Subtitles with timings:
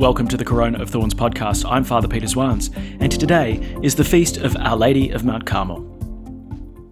[0.00, 1.70] Welcome to the Corona of Thorns podcast.
[1.70, 5.84] I'm Father Peter Swans, and today is the feast of Our Lady of Mount Carmel.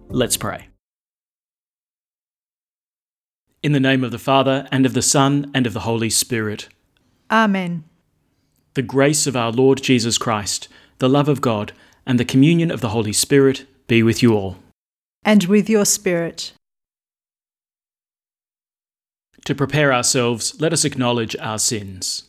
[0.09, 0.67] Let's pray.
[3.63, 6.69] In the name of the Father, and of the Son, and of the Holy Spirit.
[7.31, 7.83] Amen.
[8.75, 10.67] The grace of our Lord Jesus Christ,
[10.99, 11.71] the love of God,
[12.05, 14.57] and the communion of the Holy Spirit be with you all.
[15.25, 16.53] And with your spirit.
[19.45, 22.28] To prepare ourselves, let us acknowledge our sins.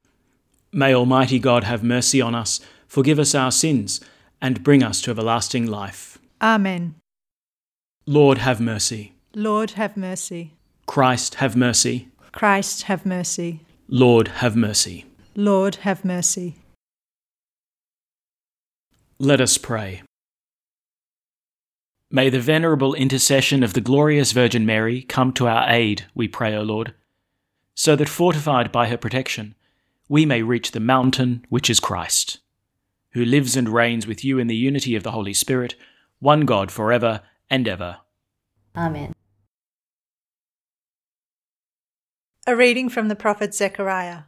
[0.73, 3.99] May Almighty God have mercy on us, forgive us our sins,
[4.41, 6.17] and bring us to everlasting life.
[6.41, 6.95] Amen.
[8.05, 9.13] Lord, have mercy.
[9.35, 10.53] Lord, have mercy.
[10.85, 12.07] Christ, have mercy.
[12.31, 13.59] Christ, have mercy.
[13.89, 15.05] Lord, have mercy.
[15.35, 16.55] Lord, have mercy.
[19.19, 20.03] Let us pray.
[22.09, 26.55] May the venerable intercession of the glorious Virgin Mary come to our aid, we pray,
[26.55, 26.93] O Lord,
[27.75, 29.55] so that fortified by her protection,
[30.11, 32.39] we may reach the mountain which is Christ,
[33.11, 35.75] who lives and reigns with you in the unity of the Holy Spirit,
[36.19, 37.99] one God for ever and ever.
[38.75, 39.13] Amen.
[42.45, 44.23] A reading from the prophet Zechariah.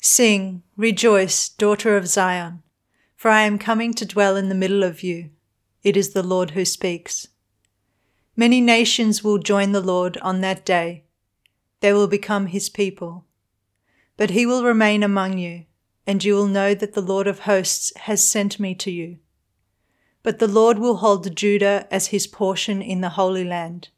[0.00, 2.64] Sing, rejoice, daughter of Zion,
[3.14, 5.30] for I am coming to dwell in the middle of you.
[5.84, 7.28] It is the Lord who speaks.
[8.34, 11.04] Many nations will join the Lord on that day.
[11.78, 13.26] They will become his people.
[14.16, 15.64] But he will remain among you,
[16.06, 19.18] and you will know that the Lord of hosts has sent me to you.
[20.22, 23.88] But the Lord will hold Judah as his portion in the Holy Land,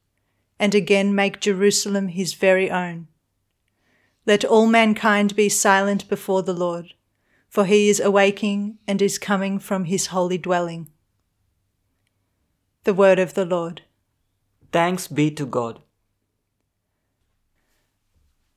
[0.59, 3.09] and again make Jerusalem his very own.
[4.27, 6.95] Let all mankind be silent before the Lord,
[7.49, 10.89] for he is awaking and is coming from his holy dwelling.
[12.85, 13.83] The word of the Lord.
[14.73, 15.84] Thanks be to God.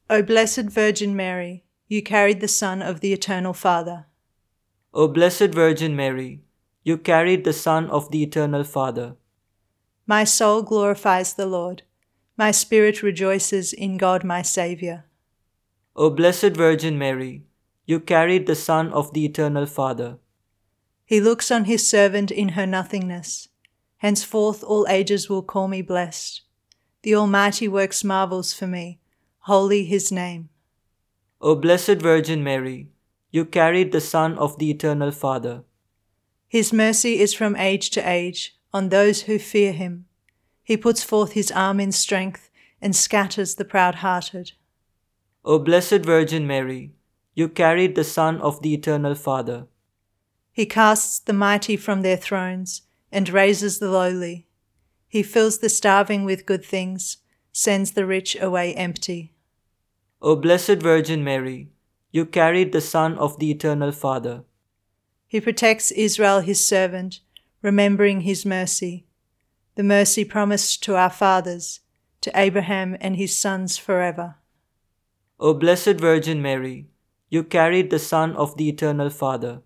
[0.09, 4.05] O blessed Virgin Mary, you carried the Son of the Eternal Father.
[4.93, 6.43] O blessed Virgin Mary,
[6.81, 9.17] you carried the Son of the Eternal Father.
[10.05, 11.83] My soul glorifies the Lord.
[12.37, 15.03] My spirit rejoices in God my Saviour.
[15.93, 17.43] O blessed Virgin Mary,
[17.85, 20.19] you carried the Son of the Eternal Father.
[21.03, 23.49] He looks on his servant in her nothingness.
[23.97, 26.43] Henceforth all ages will call me blessed.
[27.03, 29.01] The Almighty works marvels for me.
[29.47, 30.49] Holy his name.
[31.39, 32.89] O blessed Virgin Mary,
[33.31, 35.63] you carried the Son of the Eternal Father.
[36.49, 40.03] His mercy is from age to age on those who fear him.
[40.65, 42.49] He puts forth his arm in strength
[42.81, 44.51] and scatters the proud hearted.
[45.45, 46.91] O blessed Virgin Mary,
[47.33, 49.67] you carried the Son of the Eternal Father.
[50.51, 52.81] He casts the mighty from their thrones
[53.13, 54.49] and raises the lowly.
[55.07, 57.19] He fills the starving with good things,
[57.53, 59.35] sends the rich away empty.
[60.19, 61.69] O blessed Virgin Mary,
[62.11, 64.43] you carried the Son of the Eternal Father.
[65.27, 67.19] He protects Israel his servant,
[67.61, 69.05] remembering his mercy,
[69.75, 71.81] the mercy promised to our fathers,
[72.21, 74.37] to Abraham and his sons forever.
[75.39, 76.87] O blessed Virgin Mary,
[77.29, 79.61] you carried the Son of the Eternal Father.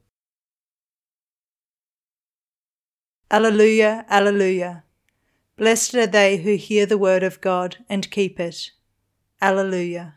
[3.29, 4.83] Alleluia, Alleluia.
[5.55, 8.71] Blessed are they who hear the word of God and keep it.
[9.41, 10.15] Alleluia.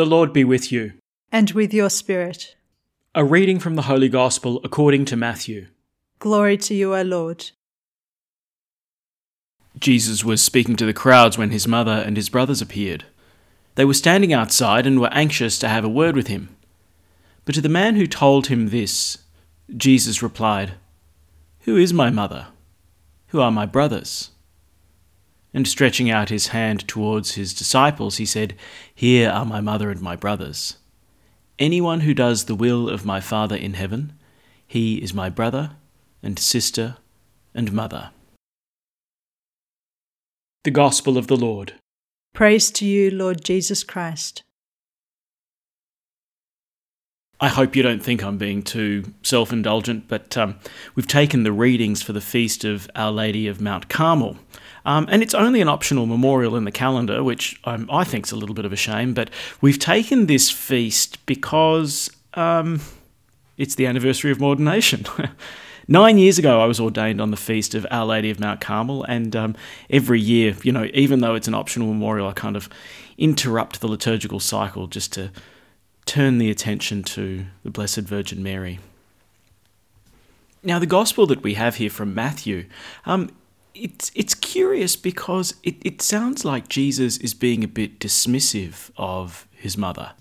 [0.00, 0.94] The Lord be with you.
[1.30, 2.56] And with your spirit.
[3.14, 5.66] A reading from the Holy Gospel according to Matthew.
[6.18, 7.50] Glory to you, O Lord.
[9.78, 13.04] Jesus was speaking to the crowds when his mother and his brothers appeared.
[13.74, 16.56] They were standing outside and were anxious to have a word with him.
[17.44, 19.18] But to the man who told him this,
[19.76, 20.76] Jesus replied,
[21.64, 22.46] Who is my mother?
[23.26, 24.30] Who are my brothers?
[25.52, 28.54] And stretching out his hand towards his disciples, he said,
[28.94, 30.76] Here are my mother and my brothers.
[31.58, 34.12] Anyone who does the will of my Father in heaven,
[34.66, 35.72] he is my brother
[36.22, 36.96] and sister
[37.54, 38.10] and mother.
[40.62, 41.74] The Gospel of the Lord.
[42.32, 44.44] Praise to you, Lord Jesus Christ.
[47.42, 50.58] I hope you don't think I'm being too self indulgent, but um,
[50.94, 54.36] we've taken the readings for the feast of Our Lady of Mount Carmel.
[54.84, 58.32] Um, and it's only an optional memorial in the calendar, which um, I think is
[58.32, 59.30] a little bit of a shame, but
[59.60, 62.80] we've taken this feast because um,
[63.58, 65.04] it's the anniversary of ordination.
[65.88, 69.02] Nine years ago, I was ordained on the feast of Our Lady of Mount Carmel,
[69.04, 69.56] and um,
[69.90, 72.68] every year, you know, even though it's an optional memorial, I kind of
[73.18, 75.32] interrupt the liturgical cycle just to
[76.06, 78.78] turn the attention to the Blessed Virgin Mary.
[80.62, 82.66] Now, the gospel that we have here from Matthew,
[83.04, 83.30] um,
[83.74, 89.46] it's it's curious because it, it sounds like Jesus is being a bit dismissive of
[89.52, 90.12] his mother.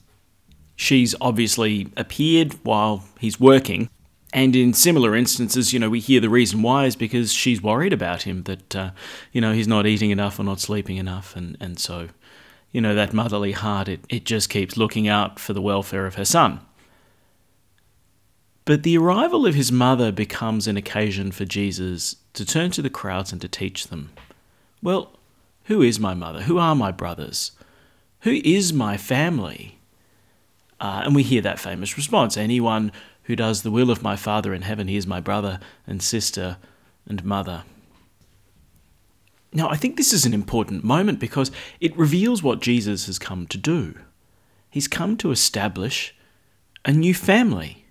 [0.75, 3.89] She's obviously appeared while he's working,
[4.31, 7.91] and in similar instances, you know, we hear the reason why is because she's worried
[7.91, 8.91] about him, that, uh,
[9.33, 12.07] you know, he's not eating enough or not sleeping enough, and, and so
[12.71, 16.15] you know, that motherly heart, it, it just keeps looking out for the welfare of
[16.15, 16.59] her son.
[18.65, 22.89] But the arrival of his mother becomes an occasion for Jesus to turn to the
[22.89, 24.11] crowds and to teach them
[24.81, 25.17] Well,
[25.65, 26.43] who is my mother?
[26.43, 27.51] Who are my brothers?
[28.21, 29.79] Who is my family?
[30.79, 32.91] Uh, and we hear that famous response Anyone
[33.23, 36.57] who does the will of my Father in heaven, he is my brother and sister
[37.07, 37.63] and mother.
[39.53, 43.47] Now, I think this is an important moment because it reveals what Jesus has come
[43.47, 43.95] to do.
[44.69, 46.15] He's come to establish
[46.85, 47.85] a new family.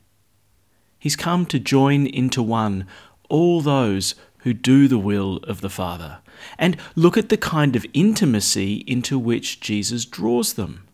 [0.99, 2.87] He's come to join into one
[3.29, 6.19] all those who do the will of the Father.
[6.59, 10.87] And look at the kind of intimacy into which Jesus draws them.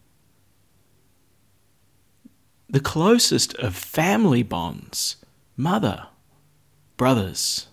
[2.69, 5.17] The closest of family bonds
[5.57, 6.09] mother,
[6.97, 7.69] brothers,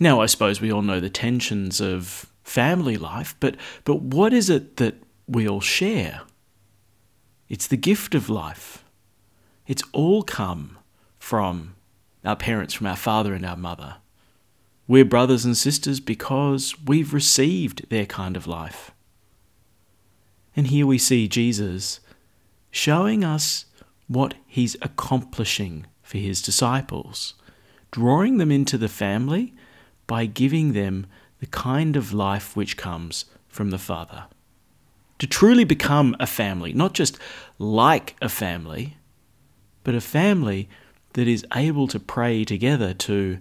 [0.00, 4.48] now, I suppose we all know the tensions of family life, but, but what is
[4.48, 4.94] it that
[5.26, 6.22] we all share?
[7.48, 8.84] It's the gift of life.
[9.68, 10.78] It's all come
[11.18, 11.76] from
[12.24, 13.96] our parents, from our father and our mother.
[14.88, 18.90] We're brothers and sisters because we've received their kind of life.
[20.56, 22.00] And here we see Jesus
[22.70, 23.66] showing us
[24.08, 27.34] what he's accomplishing for his disciples,
[27.90, 29.54] drawing them into the family
[30.06, 31.06] by giving them
[31.40, 34.24] the kind of life which comes from the Father.
[35.18, 37.18] To truly become a family, not just
[37.58, 38.96] like a family,
[39.88, 40.68] but a family
[41.14, 43.38] that is able to pray together to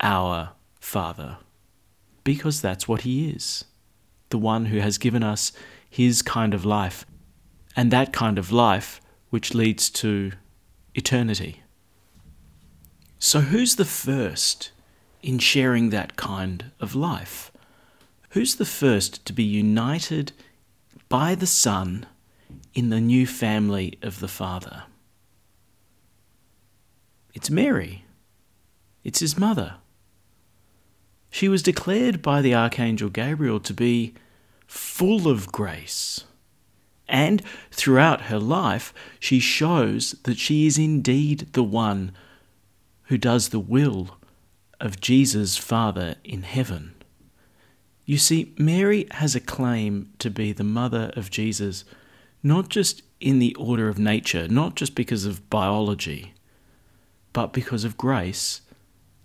[0.00, 1.38] our Father,
[2.22, 3.64] because that's what He is
[4.28, 5.50] the one who has given us
[5.90, 7.04] His kind of life,
[7.74, 9.00] and that kind of life
[9.30, 10.30] which leads to
[10.94, 11.64] eternity.
[13.18, 14.70] So, who's the first
[15.24, 17.50] in sharing that kind of life?
[18.28, 20.30] Who's the first to be united
[21.08, 22.06] by the Son
[22.74, 24.84] in the new family of the Father?
[27.34, 28.04] It's Mary.
[29.02, 29.74] It's his mother.
[31.30, 34.14] She was declared by the Archangel Gabriel to be
[34.66, 36.24] full of grace.
[37.08, 42.12] And throughout her life, she shows that she is indeed the one
[43.04, 44.16] who does the will
[44.80, 46.94] of Jesus' Father in heaven.
[48.06, 51.84] You see, Mary has a claim to be the mother of Jesus,
[52.42, 56.33] not just in the order of nature, not just because of biology,
[57.34, 58.62] but because of grace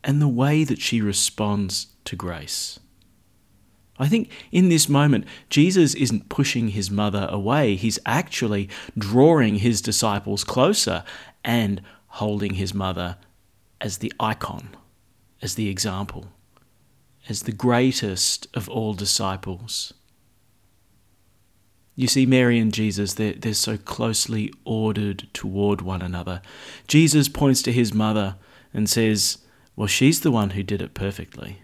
[0.03, 2.79] and the way that she responds to grace.
[3.97, 9.81] I think in this moment, Jesus isn't pushing his mother away, he's actually drawing his
[9.81, 11.05] disciples closer
[11.45, 13.15] and holding his mother
[13.79, 14.75] as the icon
[15.41, 16.27] as the example,
[17.27, 19.93] as the greatest of all disciples.
[21.99, 26.41] You see, Mary and Jesus, they're, they're so closely ordered toward one another.
[26.87, 28.37] Jesus points to his mother
[28.73, 29.39] and says,
[29.75, 31.61] Well, she's the one who did it perfectly.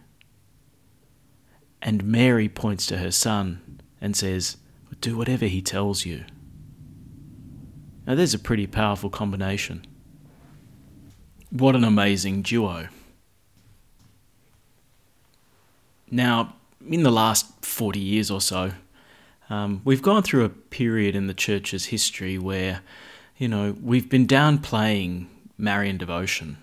[1.81, 4.57] And Mary points to her son and says,
[4.99, 6.25] Do whatever he tells you.
[8.05, 9.87] Now, there's a pretty powerful combination.
[11.49, 12.89] What an amazing duo.
[16.11, 18.73] Now, in the last 40 years or so,
[19.49, 22.81] um, we've gone through a period in the church's history where,
[23.37, 26.57] you know, we've been downplaying Marian devotion.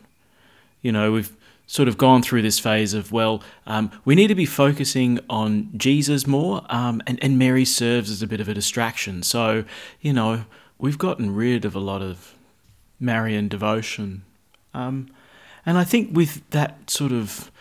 [0.80, 1.36] You know, we've
[1.66, 5.70] sort of gone through this phase of, well, um, we need to be focusing on
[5.76, 9.22] Jesus more, um, and, and Mary serves as a bit of a distraction.
[9.22, 9.64] So,
[10.00, 10.44] you know,
[10.78, 12.34] we've gotten rid of a lot of
[12.98, 14.24] Marian devotion.
[14.74, 15.08] Um,
[15.64, 17.51] and I think with that sort of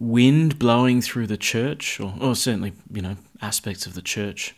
[0.00, 4.56] wind blowing through the church, or, or certainly, you know, aspects of the church,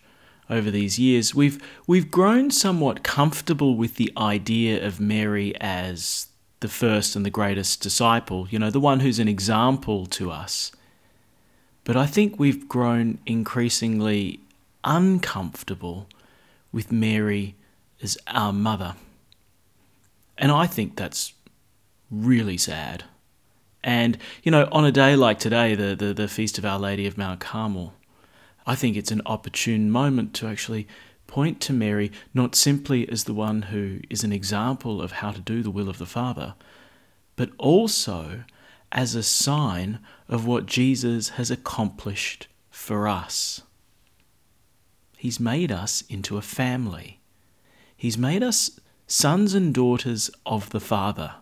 [0.49, 6.29] over these years, we've we've grown somewhat comfortable with the idea of Mary as
[6.61, 10.71] the first and the greatest disciple, you know, the one who's an example to us.
[11.85, 14.41] But I think we've grown increasingly
[14.85, 16.07] uncomfortable
[16.71, 17.57] with Mary
[18.03, 18.95] as our mother.
[20.39, 21.33] And I think that's
[22.11, 23.05] really sad.
[23.85, 27.07] And, you know, on a day like today, the, the, the Feast of Our Lady
[27.07, 27.95] of Mount Carmel,
[28.67, 30.87] I think it's an opportune moment to actually
[31.27, 35.41] point to Mary not simply as the one who is an example of how to
[35.41, 36.55] do the will of the Father,
[37.37, 38.45] but also
[38.93, 39.99] as a sign
[40.29, 43.63] of what Jesus has accomplished for us.
[45.17, 47.21] He's made us into a family.
[47.97, 51.35] He's made us sons and daughters of the Father.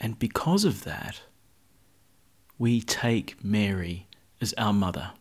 [0.00, 1.20] And because of that,
[2.58, 4.06] we take Mary
[4.40, 5.12] as our mother.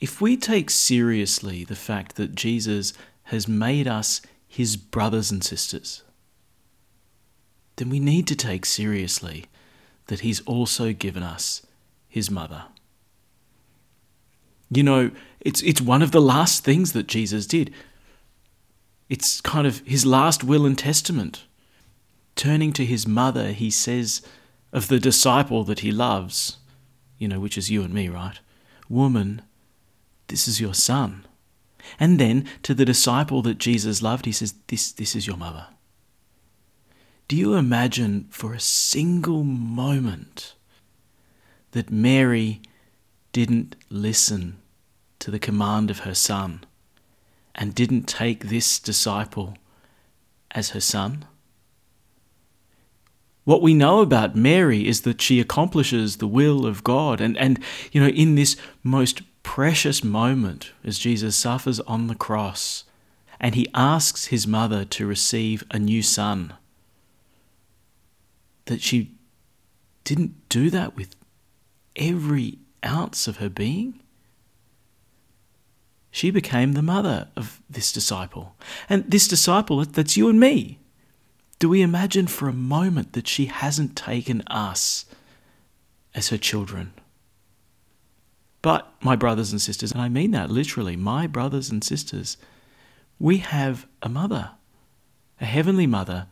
[0.00, 2.92] If we take seriously the fact that Jesus
[3.24, 6.02] has made us his brothers and sisters,
[7.76, 9.46] then we need to take seriously
[10.06, 11.64] that he's also given us
[12.08, 12.64] his mother.
[14.70, 17.72] You know, it's, it's one of the last things that Jesus did.
[19.08, 21.44] It's kind of his last will and testament.
[22.38, 24.22] Turning to his mother, he says
[24.72, 26.58] of the disciple that he loves,
[27.18, 28.38] you know, which is you and me, right?
[28.88, 29.42] Woman,
[30.28, 31.26] this is your son.
[31.98, 35.66] And then to the disciple that Jesus loved, he says, This, this is your mother.
[37.26, 40.54] Do you imagine for a single moment
[41.72, 42.62] that Mary
[43.32, 44.58] didn't listen
[45.18, 46.62] to the command of her son
[47.56, 49.56] and didn't take this disciple
[50.52, 51.24] as her son?
[53.48, 57.18] What we know about Mary is that she accomplishes the will of God.
[57.18, 57.58] And, and,
[57.92, 62.84] you know, in this most precious moment as Jesus suffers on the cross
[63.40, 66.52] and he asks his mother to receive a new son,
[68.66, 69.14] that she
[70.04, 71.16] didn't do that with
[71.96, 73.98] every ounce of her being.
[76.10, 78.56] She became the mother of this disciple.
[78.90, 80.77] And this disciple, that's you and me.
[81.58, 85.06] Do we imagine for a moment that she hasn't taken us
[86.14, 86.92] as her children?
[88.62, 92.36] But, my brothers and sisters, and I mean that literally, my brothers and sisters,
[93.18, 94.50] we have a mother,
[95.40, 96.26] a heavenly mother,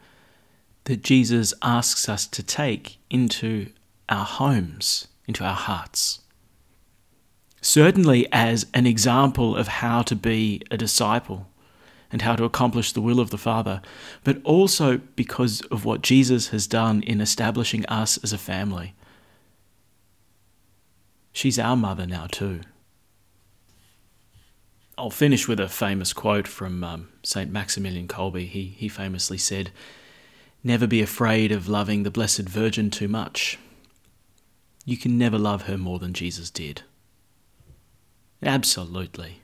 [0.85, 3.71] that Jesus asks us to take into
[4.09, 6.21] our homes, into our hearts
[7.67, 11.49] certainly as an example of how to be a disciple
[12.13, 13.83] and how to accomplish the will of the Father,
[14.25, 18.95] but also because of what Jesus has done in establishing us as a family.
[21.33, 22.61] She's our mother now, too.
[24.99, 27.51] I'll finish with a famous quote from um, St.
[27.51, 28.49] Maximilian Kolbe.
[28.49, 29.71] He, he famously said,
[30.65, 33.59] Never be afraid of loving the Blessed Virgin too much.
[34.87, 36.83] You can never love her more than Jesus did.
[38.43, 39.41] Absolutely.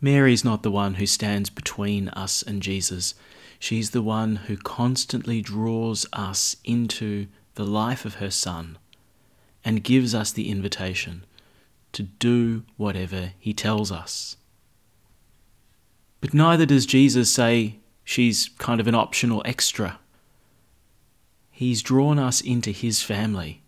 [0.00, 3.14] Mary's not the one who stands between us and Jesus.
[3.58, 8.78] She's the one who constantly draws us into the life of her Son
[9.64, 11.24] and gives us the invitation
[11.92, 14.36] to do whatever he tells us.
[16.20, 19.98] But neither does Jesus say she's kind of an optional extra.
[21.50, 23.62] He's drawn us into his family,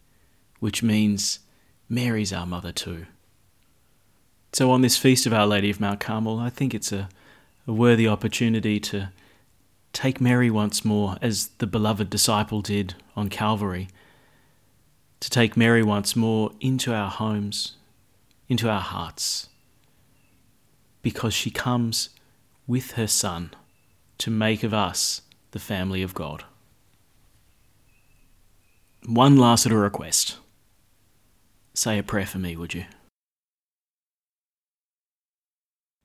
[0.61, 1.41] which means
[1.89, 3.07] Mary's our mother too.
[4.53, 7.09] So, on this feast of Our Lady of Mount Carmel, I think it's a,
[7.67, 9.11] a worthy opportunity to
[9.93, 13.89] take Mary once more, as the beloved disciple did on Calvary,
[15.21, 17.77] to take Mary once more into our homes,
[18.49, 19.49] into our hearts,
[21.03, 22.11] because she comes
[22.67, 23.53] with her Son
[24.19, 26.45] to make of us the family of God.
[29.07, 30.37] One last little request.
[31.75, 32.85] Say a prayer for me, would you?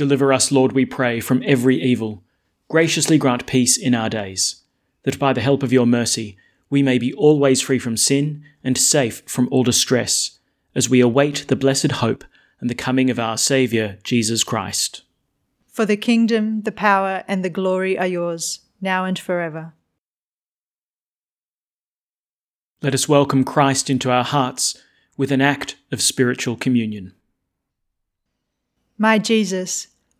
[0.00, 2.24] Deliver us, Lord, we pray, from every evil.
[2.70, 4.62] Graciously grant peace in our days,
[5.02, 6.38] that by the help of your mercy
[6.70, 10.38] we may be always free from sin and safe from all distress,
[10.74, 12.24] as we await the blessed hope
[12.60, 15.02] and the coming of our Saviour, Jesus Christ.
[15.66, 19.74] For the kingdom, the power, and the glory are yours, now and forever.
[22.80, 24.82] Let us welcome Christ into our hearts
[25.18, 27.12] with an act of spiritual communion.
[28.96, 29.88] My Jesus,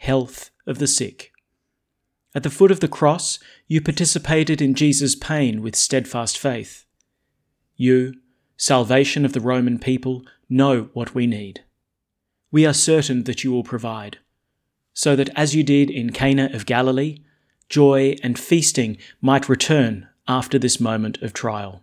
[0.00, 1.30] health of the sick.
[2.34, 3.38] At the foot of the cross,
[3.68, 6.86] you participated in Jesus' pain with steadfast faith.
[7.76, 8.14] You,
[8.56, 11.64] salvation of the Roman people, know what we need.
[12.50, 14.16] We are certain that you will provide,
[14.94, 17.18] so that as you did in Cana of Galilee,
[17.68, 21.82] joy and feasting might return after this moment of trial.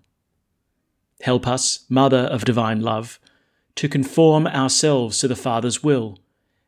[1.22, 3.20] Help us, Mother of Divine Love,
[3.76, 6.18] to conform ourselves to the Father's will